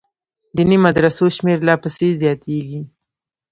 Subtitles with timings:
[0.55, 2.81] دیني مدرسو شمېر لا پسې زیاتېږي.